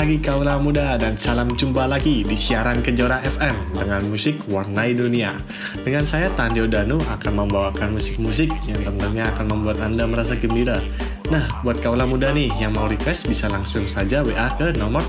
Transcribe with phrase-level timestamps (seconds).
[0.00, 5.36] Pagi kaula muda dan salam jumpa lagi di siaran Kejora FM dengan musik Warnai Dunia.
[5.84, 10.80] Dengan saya Tandio Danu akan membawakan musik-musik yang tentunya akan membuat Anda merasa gembira.
[11.28, 15.04] Nah, buat kaula muda nih yang mau request bisa langsung saja WA ke nomor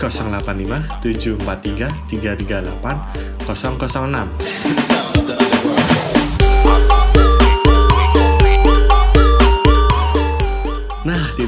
[0.00, 4.89] 085 743 338 006.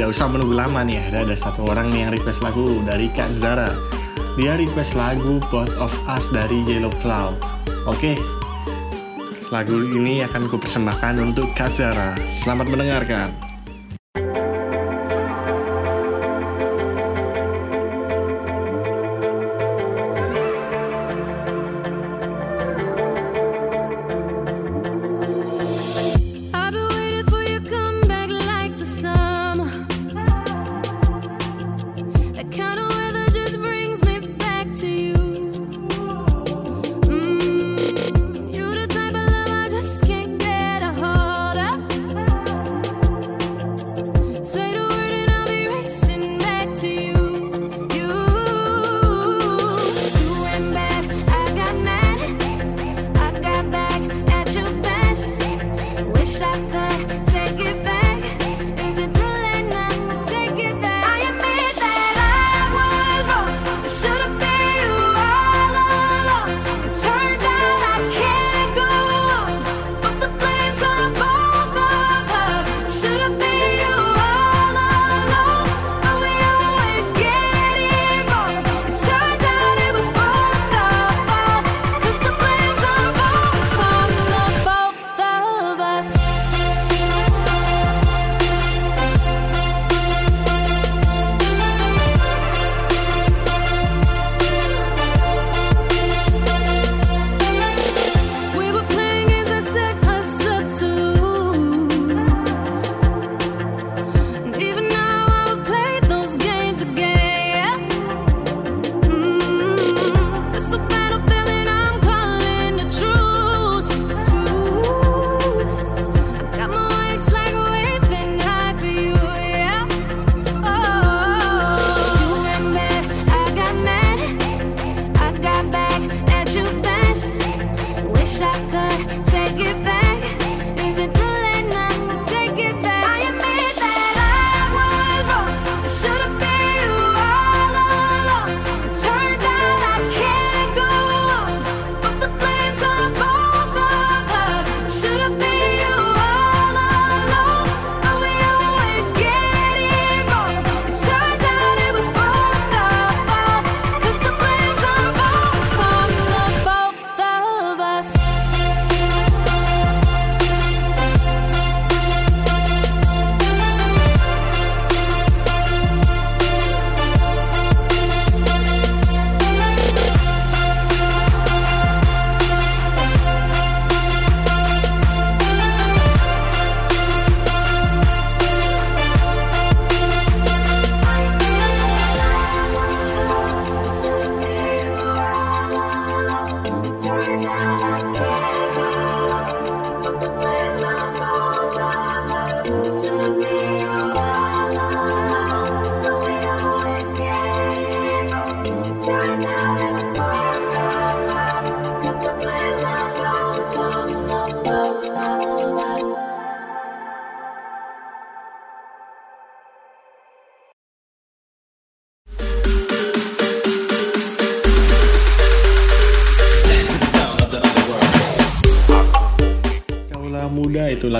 [0.03, 0.99] Tidak usah menunggu lama nih.
[1.15, 3.71] Ada ada satu orang nih yang request lagu dari Kak Zara.
[4.35, 7.39] Dia request lagu Both of Us dari Yellow Cloud.
[7.87, 8.19] Oke,
[9.55, 12.19] lagu ini akan kupersembahkan untuk Kak Zara.
[12.27, 13.52] Selamat mendengarkan.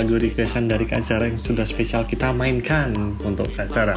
[0.03, 3.95] Lagu requestan dari Kak Zara yang sudah spesial kita mainkan untuk Kak Zara.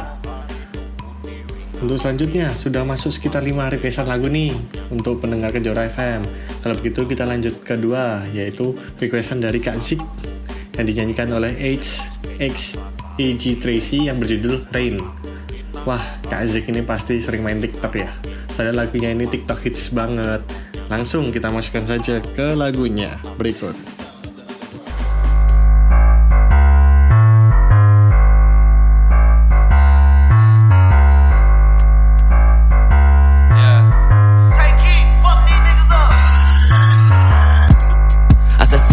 [1.83, 4.55] Untuk selanjutnya, sudah masuk sekitar 5 requestan lagu nih
[4.87, 6.23] untuk pendengar Kejora FM.
[6.63, 8.71] Kalau begitu kita lanjut kedua, yaitu
[9.03, 9.99] requestan dari Kak Zik
[10.79, 12.07] yang dinyanyikan oleh H,
[12.39, 12.79] X,
[13.19, 13.59] E.G.
[13.59, 15.03] Tracy yang berjudul Rain.
[15.83, 18.15] Wah, Kak Zik ini pasti sering main TikTok ya.
[18.55, 20.39] Saya lagunya ini TikTok hits banget.
[20.87, 23.96] Langsung kita masukkan saja ke lagunya berikut.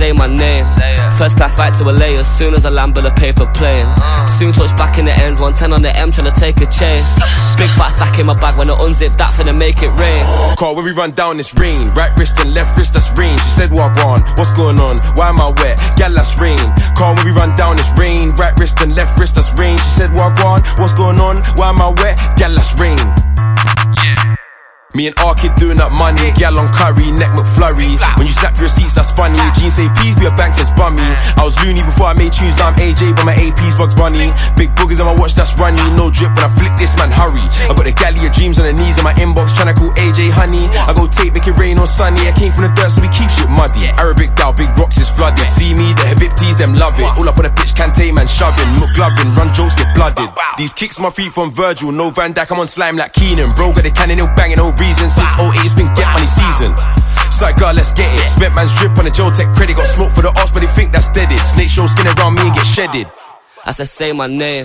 [0.05, 0.65] Say my name.
[1.17, 3.87] First class right to LA as soon as I land with a paper plane.
[3.87, 4.27] Uh.
[4.39, 7.17] Soon touch back in the ends, 110 on the M trying to take a chase.
[7.57, 10.25] Big fat stack in my bag when I unzip that finna make it rain.
[10.59, 11.89] Call when we run down this rain.
[11.95, 13.39] Right wrist and left wrist, that's rain.
[13.39, 14.21] She said, What on?
[14.37, 14.99] What's going on?
[15.17, 15.79] Why am I wet?
[15.97, 16.61] Gal, that's rain.
[16.99, 18.35] Call when we run down this rain.
[18.35, 19.79] Right wrist and left wrist, that's rain.
[19.79, 20.61] She said, What on?
[20.79, 21.37] What's going on?
[21.57, 22.19] Why am I wet?
[22.37, 23.24] Gal, that's rain.
[24.95, 27.99] Me and R kid doing up money, gal on curry, neck McFlurry.
[28.15, 29.35] When you snap your receipts, that's funny.
[29.59, 31.03] Jeans say please be a bank says bummy.
[31.35, 34.31] I was loony before I made tunes, now I'm AJ, but my AP's Bugs Bunny.
[34.55, 35.83] Big boogers on my watch, that's runny.
[35.99, 37.43] No drip when I flick this man, hurry.
[37.67, 40.31] I got the galley of dreams on the knees in my inbox, tryna call AJ
[40.31, 40.71] honey.
[40.71, 41.54] I go tape, make it
[41.85, 42.25] on sunny.
[42.25, 43.93] I came from the dirt, so we keep shit muddy.
[44.01, 45.45] Arabic gal, big rocks is flooded.
[45.53, 47.05] See me, the Habibtis, them love it.
[47.21, 50.33] All up on the pitch, Kante man shoving, McGlovin, run jokes get blooded.
[50.57, 53.53] These kicks my feet from Virgil, no Van Dijk, I'm on slime like Keenan.
[53.53, 55.13] Bro, got the cannon, no banging, no reason.
[55.13, 56.73] Since 08, it's been get money season.
[57.31, 58.31] Side girl, let's get it.
[58.33, 59.77] Spent man's drip on the Joe Tech credit.
[59.77, 61.39] Got smoke for the ops, but they think that's deaded.
[61.39, 63.07] Snake show skin around me and get shedded.
[63.67, 64.65] I said, say my name.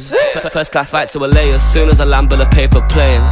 [0.52, 3.24] First class right to LA as soon as I land with a paper plane.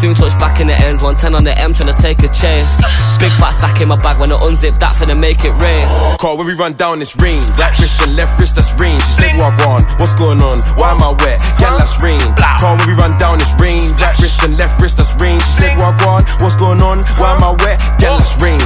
[0.00, 2.76] Soon touch back in the ends, 110 on the M trying to take a chance.
[3.16, 5.88] Big fat stack in my bag when I unzip that finna make it rain.
[6.20, 7.40] Call when we run down this rain.
[7.56, 9.00] Right wrist and left wrist, that's rain.
[9.00, 9.88] She said, What on?
[9.96, 10.60] What's going on?
[10.76, 11.40] Why am I wet?
[11.56, 12.20] Yeah, that's rain.
[12.60, 13.88] Call when we run down this rain.
[13.96, 15.40] Right wrist and left wrist, that's rain.
[15.40, 16.28] She said, What on?
[16.44, 17.00] What's going on?
[17.16, 17.80] Why am I wet?
[17.96, 18.60] Yeah, that's rain.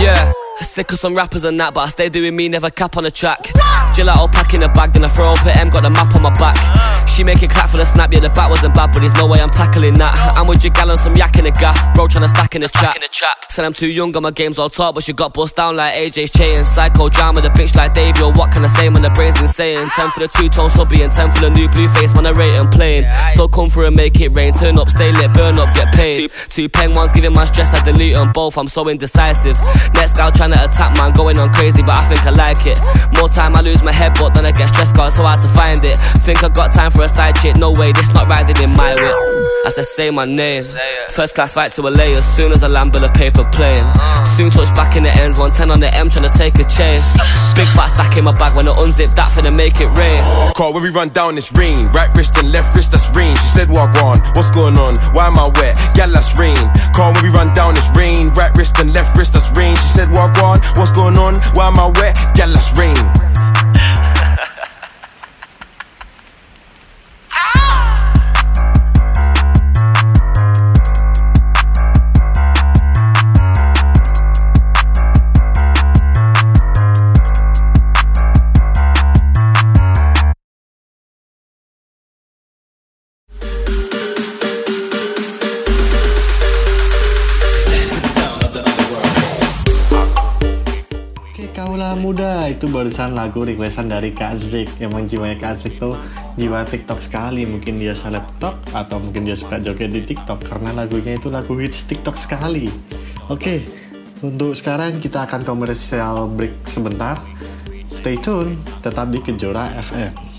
[0.00, 0.32] Yeah.
[0.62, 3.10] Sick of some rappers and that, but I stay doing me, never cap on the
[3.10, 3.52] track.
[3.92, 6.22] Gelato pack in a bag, then I throw up at M, got the map on
[6.22, 6.56] my back.
[7.08, 9.26] She make it clap for the snap, yeah, the bat wasn't bad, but there's no
[9.26, 10.16] way I'm tackling that.
[10.36, 12.68] I'm with your gal on some yak in the gaff, bro, tryna stack in the
[12.68, 12.96] trap.
[13.50, 15.92] Said I'm too young, got my games all top, but she got bust down like
[15.92, 16.64] AJ's chain.
[16.64, 19.90] Psycho drama, the bitch like Dave, yo, what can I say when the brain's insane?
[19.90, 22.32] 10 for the two tone subby and 10 for the new blue face, man, I
[22.32, 23.04] rate and plain.
[23.36, 26.30] Still come through and make it rain, turn up, stay lit, burn up, get paid.
[26.30, 29.60] Two, two pen ones giving my stress, I delete them both, I'm so indecisive.
[29.92, 32.80] Next gal trying to attack, man, going on crazy, but I think I like it.
[33.20, 35.40] More time I lose my head, but then I get stressed, cause it's so hard
[35.42, 35.96] to find it.
[36.24, 38.94] Think I got time for a side chick, no way, this not riding in my
[38.94, 39.16] whip.
[39.64, 40.62] I said, say my name.
[41.10, 43.86] First class right to LA as soon as I land with a paper plane.
[44.34, 47.14] Soon touch back in the ends, 110 on the M trying to take a chance.
[47.54, 50.22] Big fat stack in my bag when I unzip that finna make it rain.
[50.54, 51.86] Call when we run down this rain.
[51.92, 53.36] Right wrist and left wrist, that's rain.
[53.36, 54.18] She said, What on?
[54.34, 54.96] What's going on?
[55.14, 55.76] Why am I wet?
[55.94, 56.56] Gal, that's rain.
[56.96, 58.30] Call when we run down this rain.
[58.34, 59.76] Right wrist and left wrist, that's rain.
[59.76, 60.58] She said, What on?
[60.74, 61.36] What's going on?
[61.54, 62.16] Why am I wet?
[62.34, 62.96] Gal, that's rain.
[91.94, 95.96] Muda itu barusan lagu requestan dari Kak Zik Emang jiwanya Kak Zik tuh
[96.40, 101.16] jiwa TikTok sekali Mungkin dia selebtok atau mungkin dia suka joget di TikTok Karena lagunya
[101.16, 102.72] itu lagu hits TikTok sekali
[103.28, 103.82] Oke
[104.22, 107.18] untuk sekarang kita akan komersial break sebentar
[107.90, 110.32] Stay tune tetap di Kejora FM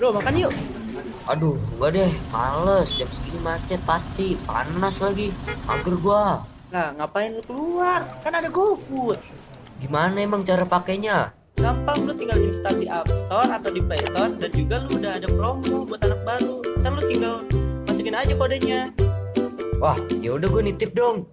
[0.00, 0.52] Bro, makan yuk.
[1.28, 2.96] Aduh, enggak deh, males.
[2.96, 5.28] Jam segini macet pasti, panas lagi.
[5.68, 6.40] Mager gua.
[6.70, 8.06] Lah, ngapain lu keluar?
[8.22, 9.18] Kan ada GoFood.
[9.82, 11.34] Gimana emang cara pakainya?
[11.58, 15.18] Gampang lu tinggal install di App Store atau di Play Store dan juga lu udah
[15.18, 16.62] ada promo buat anak baru.
[16.78, 17.42] Ntar lu tinggal
[17.90, 18.94] masukin aja kodenya.
[19.82, 21.26] Wah, ya udah gue nitip dong.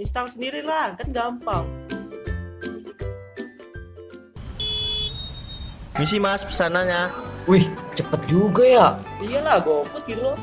[0.00, 1.68] Install sendiri lah, kan gampang.
[6.00, 7.12] Misi mas pesanannya
[7.44, 8.88] Wih, cepet juga ya.
[9.20, 10.38] Iyalah, GoFood gitu loh.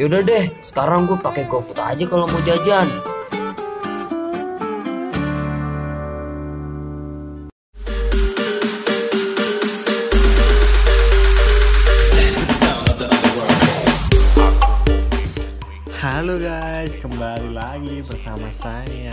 [0.00, 2.88] Ya udah deh, sekarang gue pakai GoFood aja kalau mau jajan.
[16.00, 19.12] Halo guys, kembali lagi bersama saya.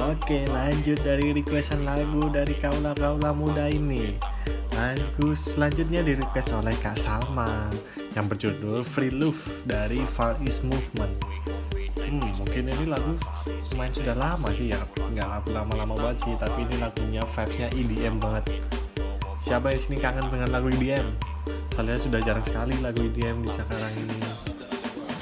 [0.00, 4.16] Oke, lanjut dari requestan lagu dari kaula-kaula muda ini.
[4.72, 7.68] Lagu selanjutnya di request oleh Kak Salma
[8.16, 9.36] yang berjudul Free Love
[9.68, 11.12] dari Far East Movement.
[11.76, 13.12] Hmm, mungkin ini lagu
[13.76, 18.16] lumayan sudah lama sih ya, nggak lagu lama-lama banget sih, tapi ini lagunya vibesnya EDM
[18.16, 18.64] banget.
[19.44, 21.04] Siapa yang sini kangen dengan lagu EDM?
[21.76, 24.49] Lihat sudah jarang sekali lagu EDM di sekarang ini.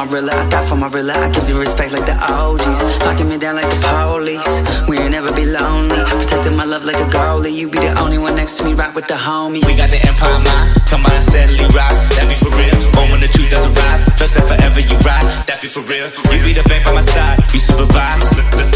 [0.00, 1.20] my real life, I die for my real life.
[1.20, 2.80] I give you respect like the OGs.
[3.04, 4.48] Locking me down like the police.
[4.88, 6.00] We ain't never be lonely.
[6.16, 7.52] Protecting my love like a goalie.
[7.52, 9.68] You be the only one next to me, right with the homies.
[9.68, 12.08] We got the empire mind, come on and steadily rise.
[12.16, 12.72] That be for real.
[12.96, 14.00] Home when the truth doesn't ride.
[14.16, 15.26] Trust that forever you ride.
[15.44, 16.08] That be for real.
[16.32, 17.36] You be the bank by my side.
[17.52, 18.24] You supervise.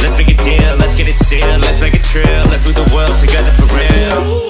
[0.05, 0.77] Let's make a deal.
[0.77, 1.65] Let's get it sealed.
[1.65, 2.45] Let's make it trill.
[2.53, 4.45] Let's move the world together for real.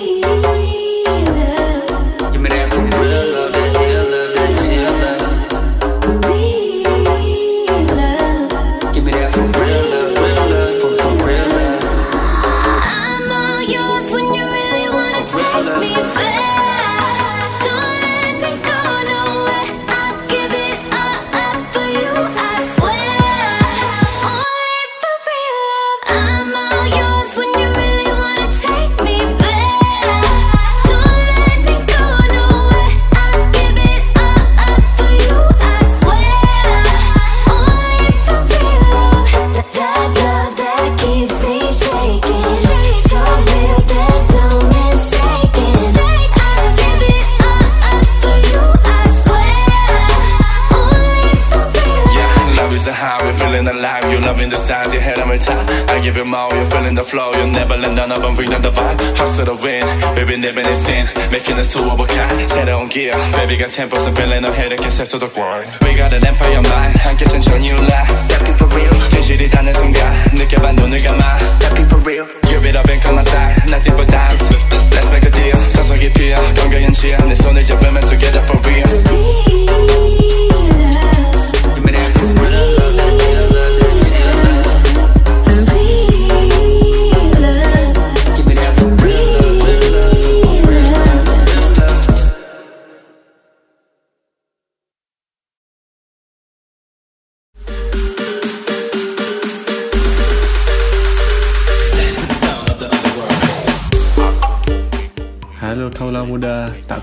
[56.44, 57.32] I give you more, you're feeling the flow.
[57.32, 59.00] You'll never let down, I'm reading the vibe.
[59.16, 59.88] Hustle the win,
[60.20, 61.08] we've been living in sin.
[61.32, 62.36] Making us two of a kind.
[62.52, 65.64] 새로운 gear, baby got 10% feeling no head, I can set to the grind.
[65.80, 68.04] We got an empire mind, 함께 천천히 올라.
[68.04, 71.40] That be for real, 진실이 닿는 순간, 느껴봐 눈을 감아.
[71.64, 72.28] that be for real.
[72.52, 74.44] Give it up and come outside, nothing but dimes.
[74.92, 75.56] Let's make a deal.
[75.72, 77.16] 서서히 피어, 건강한 치아.
[77.24, 80.23] 내 손을 잡으면 together for real.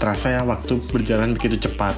[0.02, 1.94] Terasa ya waktu berjalan begitu cepat.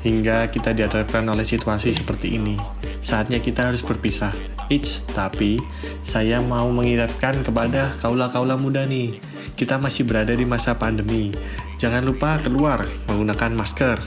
[0.00, 2.56] Hingga kita dihadapkan oleh situasi seperti ini.
[3.04, 4.32] Saatnya kita harus berpisah.
[4.72, 5.60] Eits, tapi
[6.00, 9.20] saya mau mengingatkan kepada kaula-kaula muda nih.
[9.52, 11.28] Kita masih berada di masa pandemi.
[11.76, 14.00] Jangan lupa keluar menggunakan masker.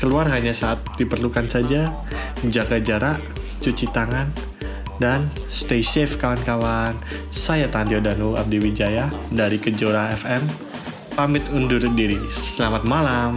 [0.00, 1.92] Keluar hanya saat diperlukan saja,
[2.40, 3.20] menjaga jarak,
[3.60, 4.32] cuci tangan,
[4.96, 6.96] dan stay safe kawan-kawan.
[7.28, 10.67] Saya Tandio Danu Abdi Wijaya dari Kejora FM.
[11.18, 12.14] Pamit undur diri.
[12.30, 13.34] Selamat malam.